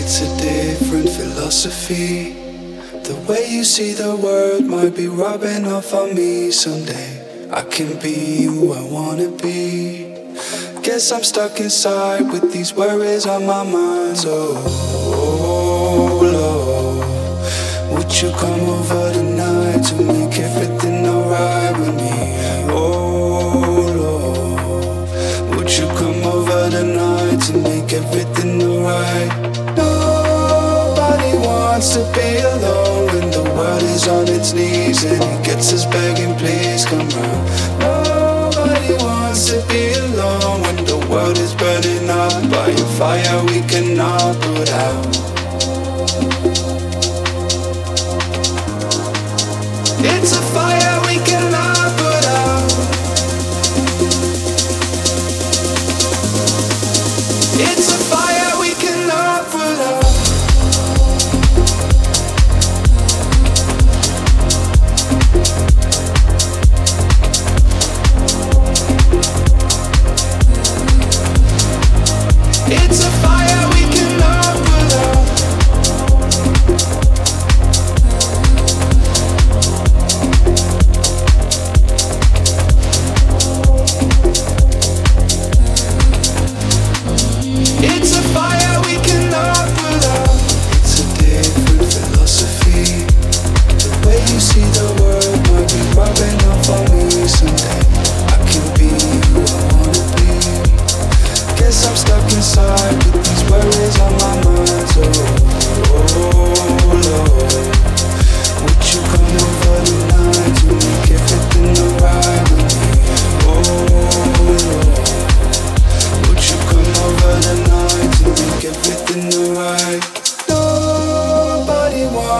[0.00, 2.32] It's a different philosophy.
[3.02, 7.48] The way you see the world might be rubbing off on me someday.
[7.50, 10.14] I can be who I wanna be.
[10.82, 14.16] Guess I'm stuck inside with these worries on my mind.
[14.18, 22.57] So, oh Lord, would you come over tonight to make everything alright with me?
[27.98, 29.30] Everything alright?
[29.76, 35.72] Nobody wants to be alone when the world is on its knees and it gets
[35.72, 37.42] us begging, please come round.
[37.80, 43.60] Nobody wants to be alone when the world is burning up by a fire we
[43.72, 45.27] cannot put out.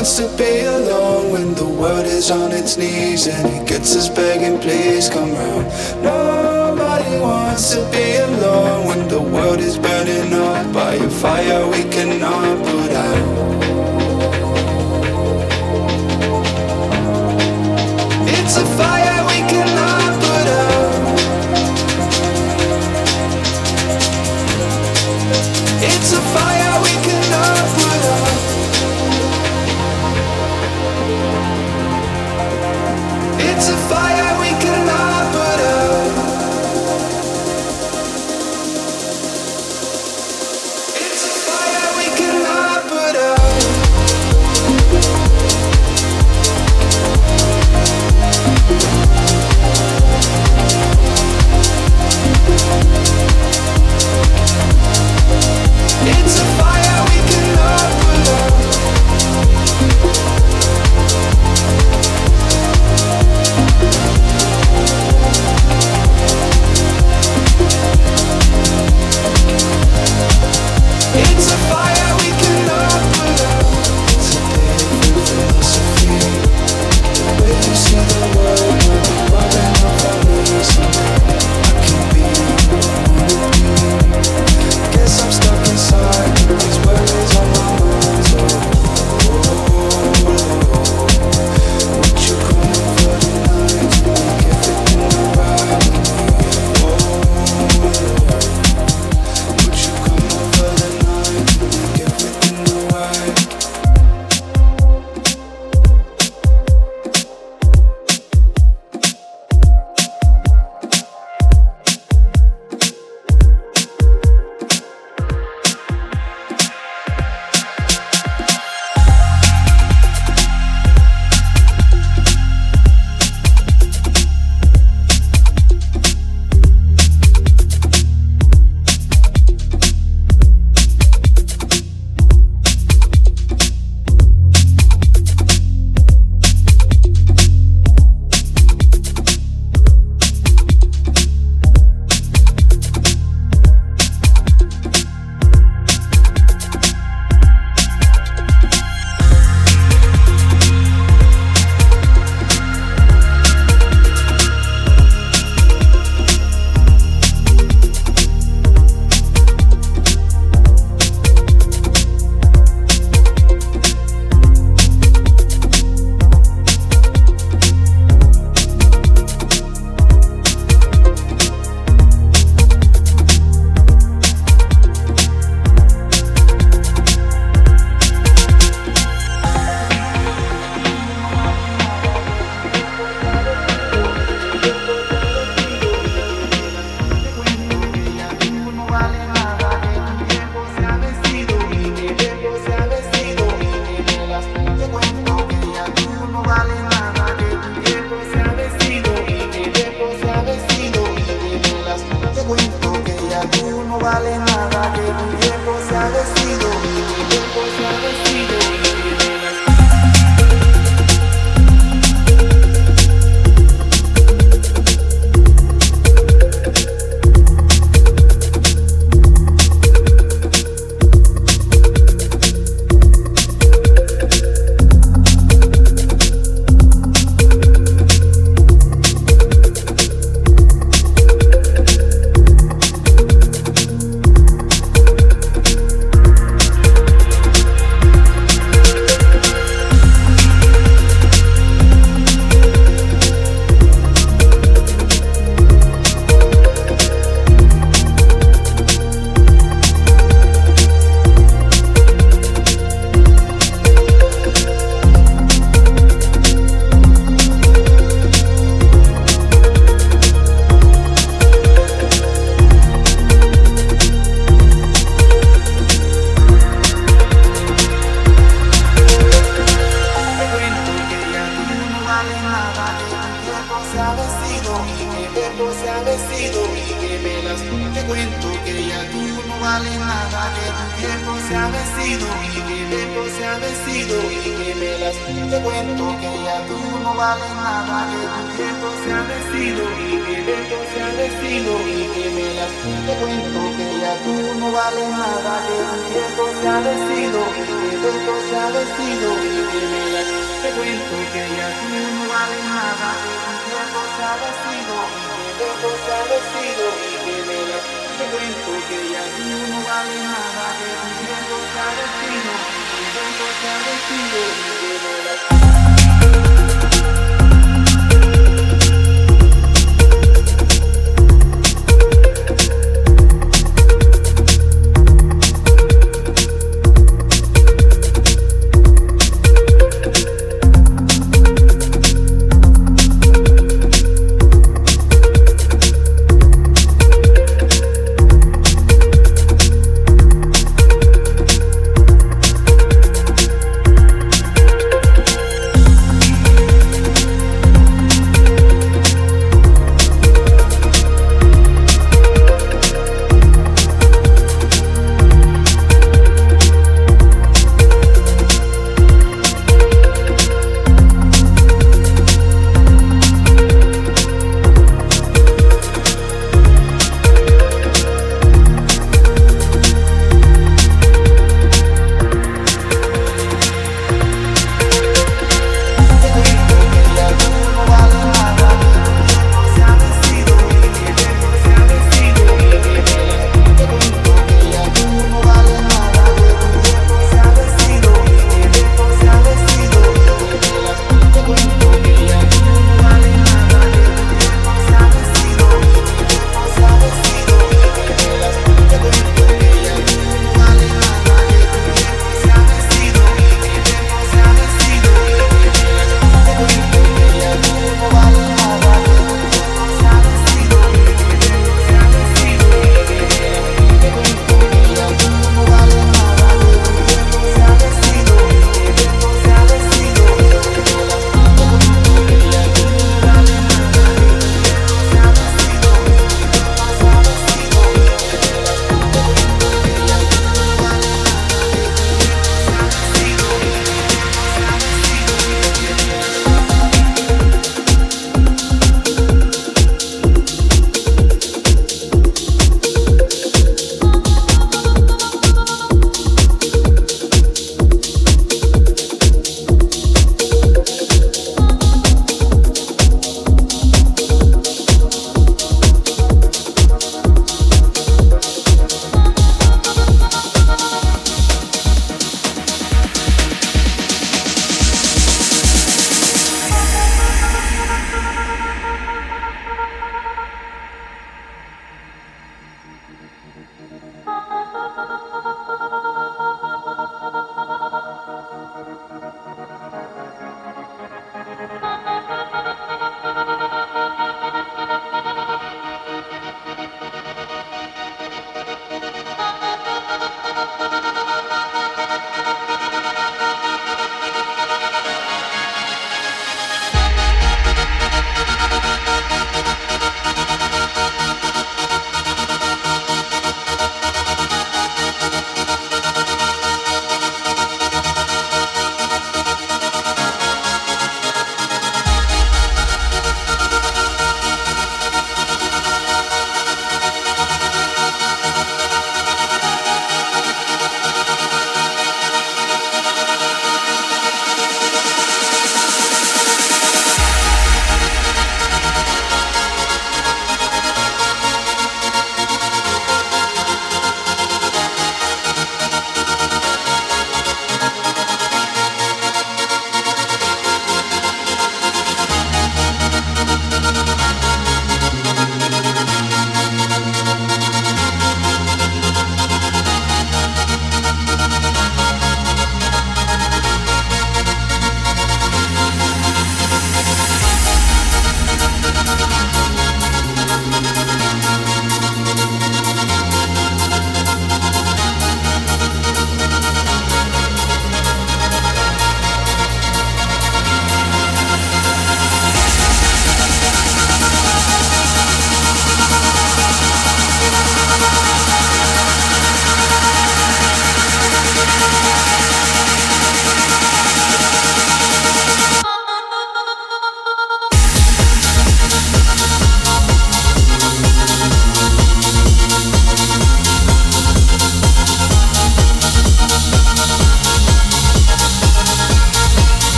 [0.00, 4.08] Wants to be alone when the world is on its knees and it gets us
[4.08, 5.66] begging, please come round.
[6.02, 11.82] Nobody wants to be alone when the world is burning up by a fire we
[11.90, 13.50] cannot put out.
[18.26, 19.09] It's a fire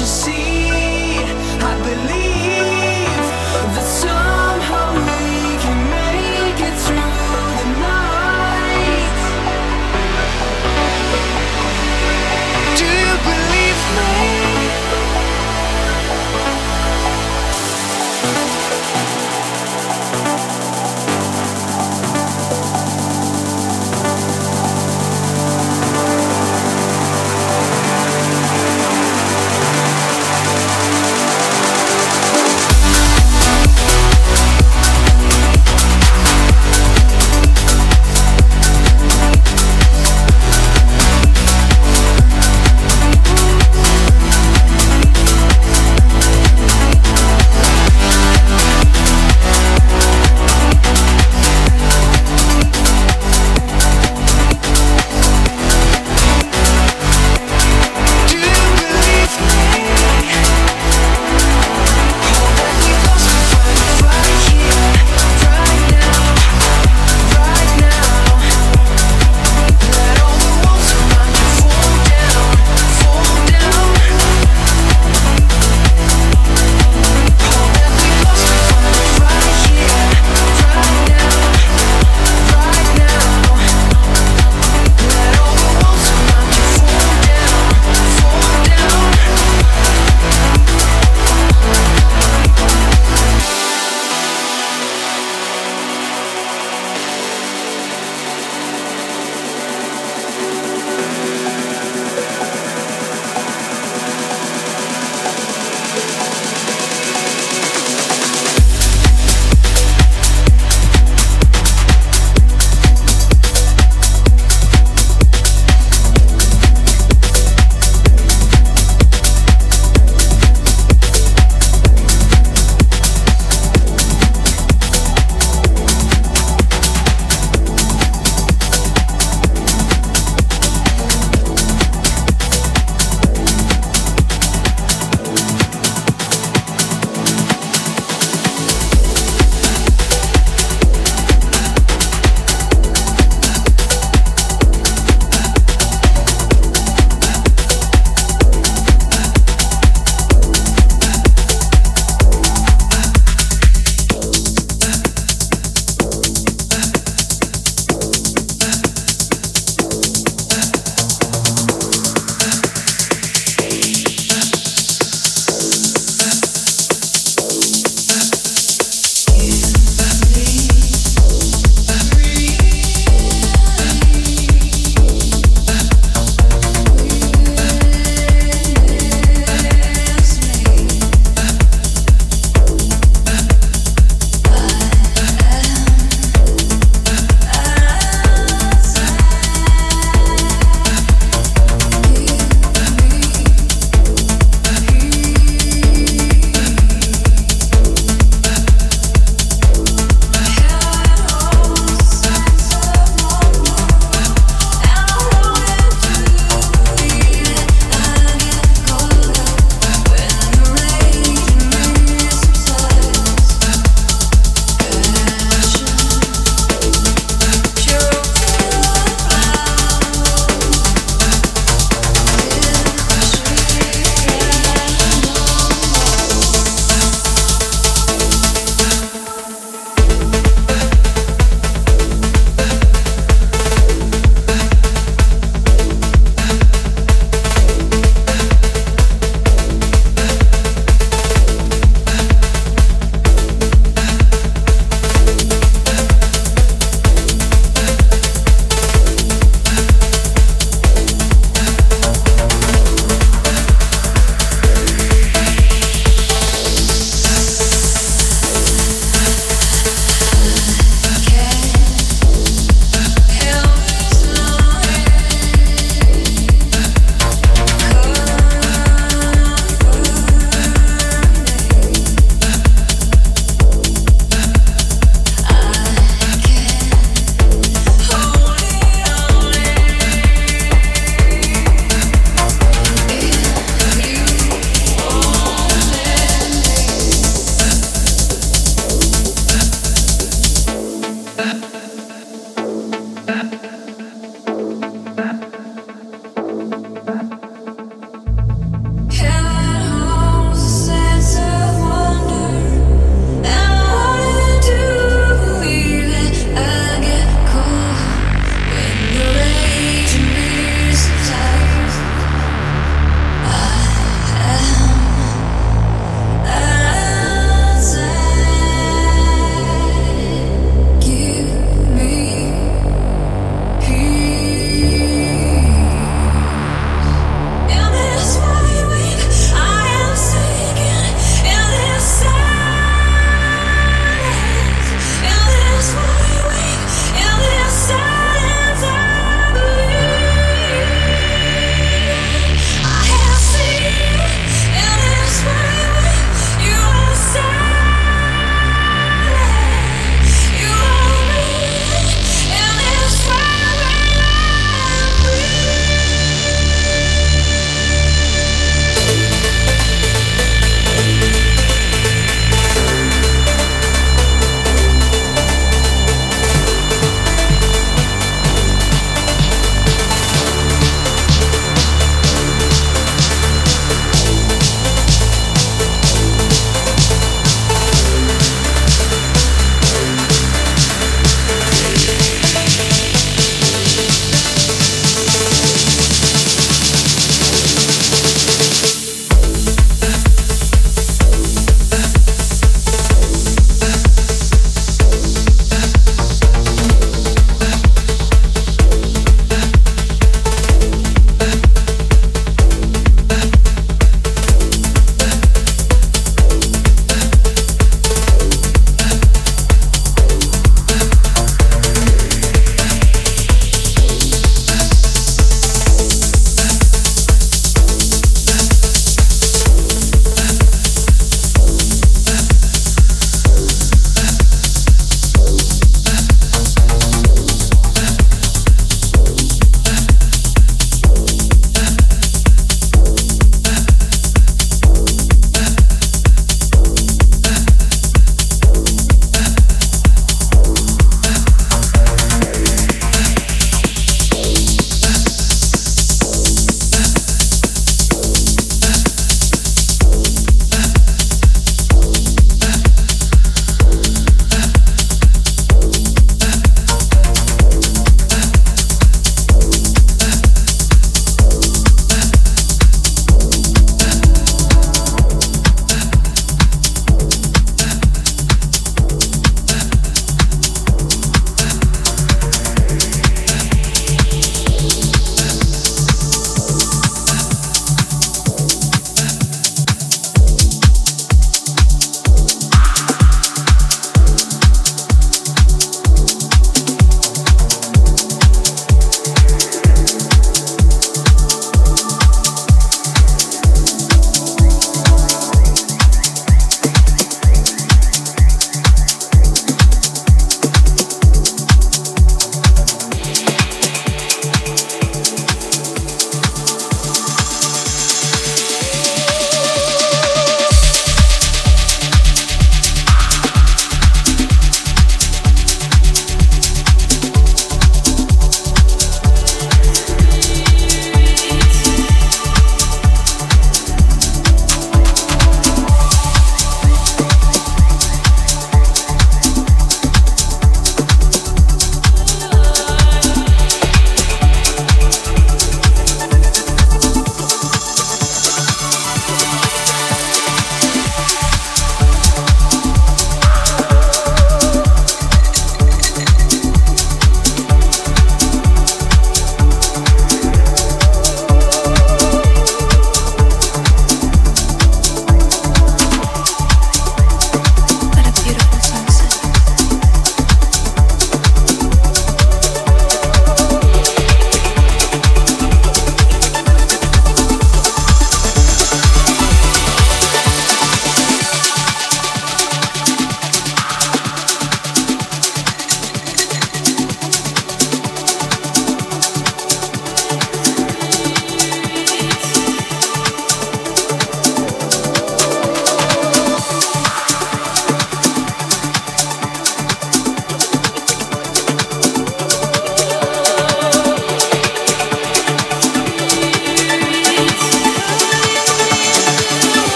[0.00, 1.18] you see?
[1.60, 2.29] I believe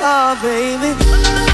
[0.00, 1.45] Oh, to me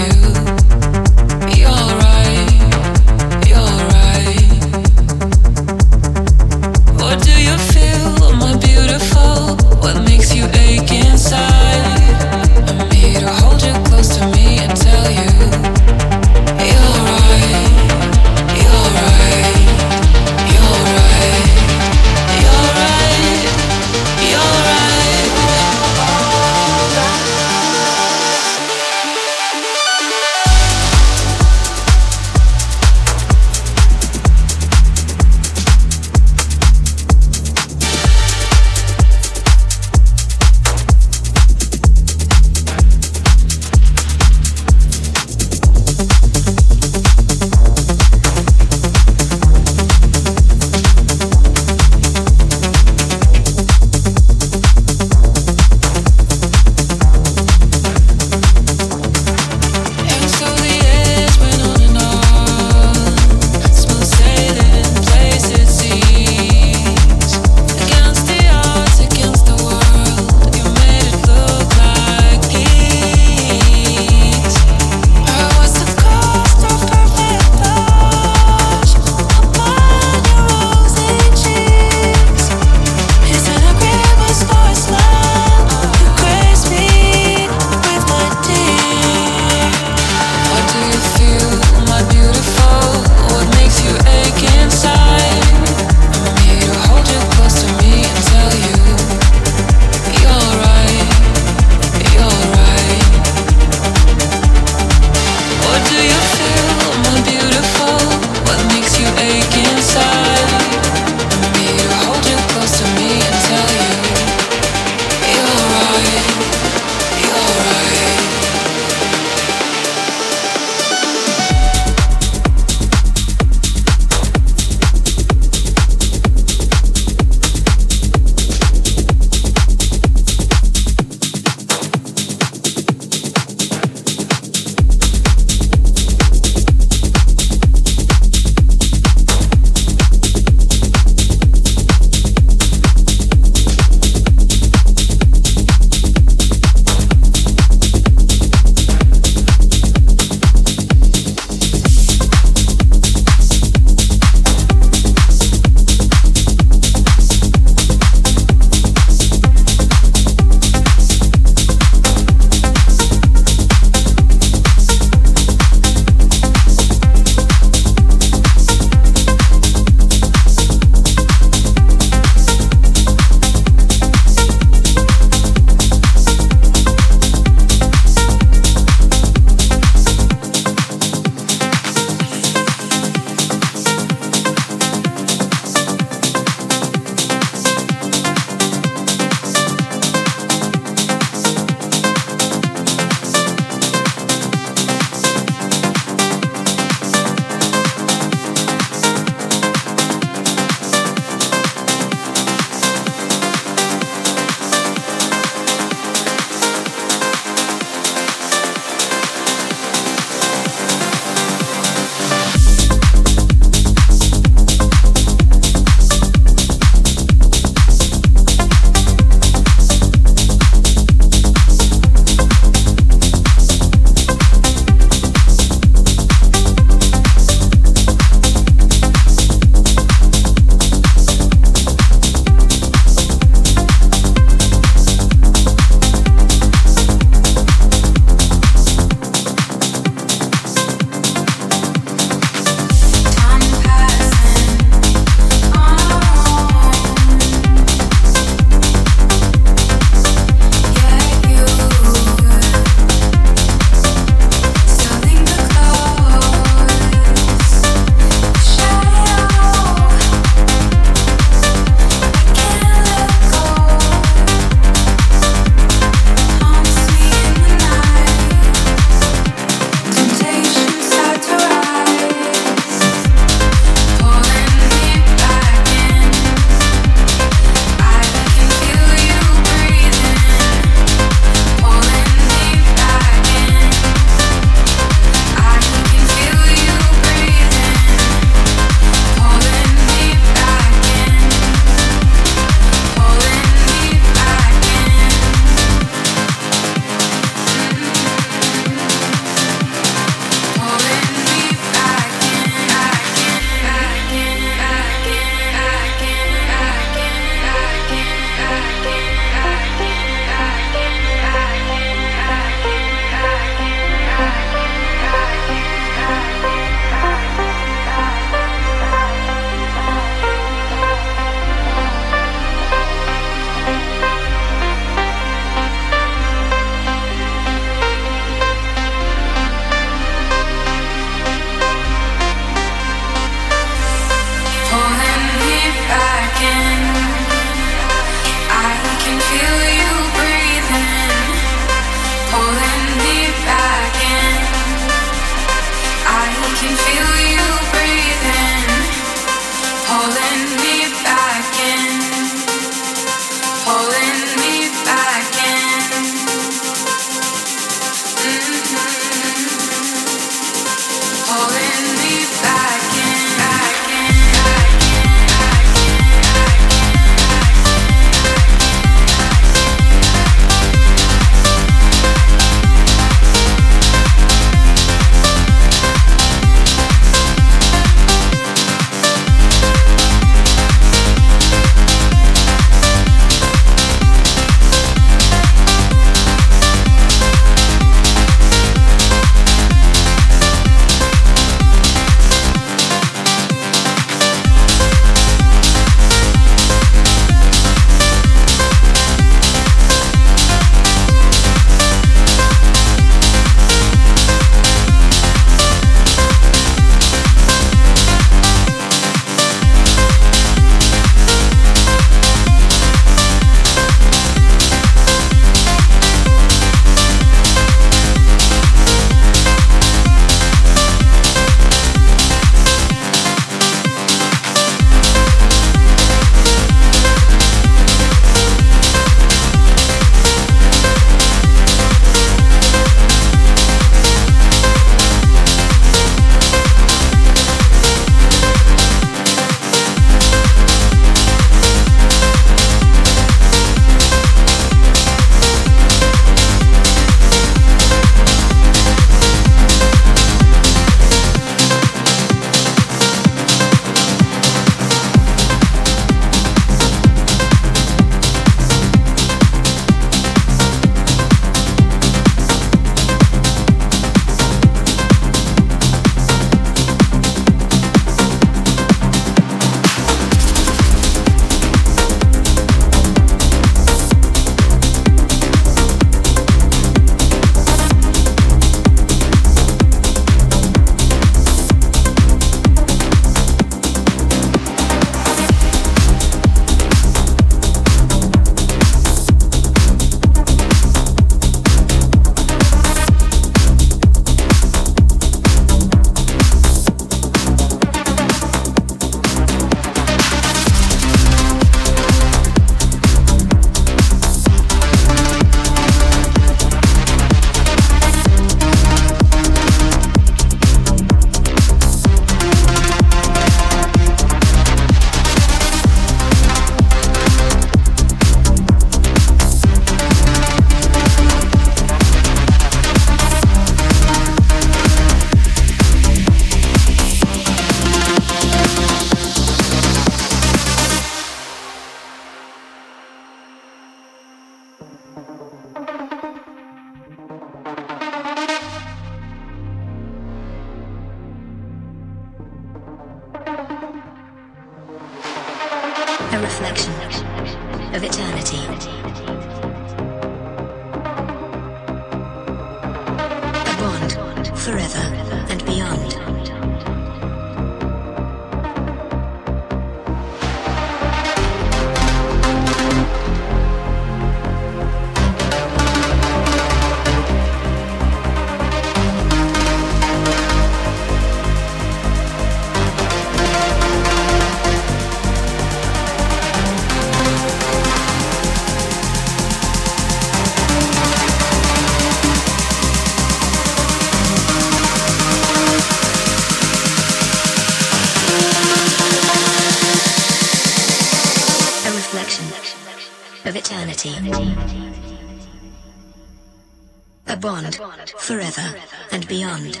[599.32, 600.00] and beyond.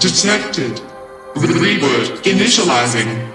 [0.00, 0.80] Detected.
[1.34, 3.27] With reboot initializing.